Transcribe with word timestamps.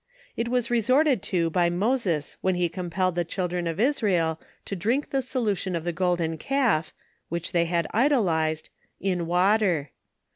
It 0.35 0.47
was 0.47 0.71
re 0.71 0.81
sorted 0.81 1.21
to 1.25 1.51
by 1.51 1.69
Moses, 1.69 2.35
when 2.41 2.55
he 2.55 2.69
compelled 2.69 3.13
the 3.13 3.23
children 3.23 3.67
of 3.67 3.79
Israel, 3.79 4.41
to 4.65 4.75
drink 4.75 5.11
the 5.11 5.21
solution 5.21 5.75
of 5.75 5.83
the 5.83 5.93
golden 5.93 6.39
calf 6.39 6.91
(which 7.29 7.51
they 7.51 7.65
had 7.65 7.85
idolized) 7.93 8.69
in 8.99 9.27
water. 9.27 9.91